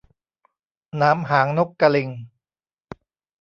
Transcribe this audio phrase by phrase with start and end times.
[0.97, 2.09] หนามหางนกกะลิง